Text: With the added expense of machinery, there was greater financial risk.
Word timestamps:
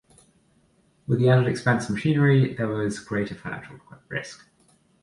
With 1.05 1.19
the 1.19 1.29
added 1.29 1.45
expense 1.47 1.87
of 1.87 1.93
machinery, 1.93 2.55
there 2.55 2.67
was 2.67 2.97
greater 2.99 3.35
financial 3.35 3.79
risk. 4.09 4.43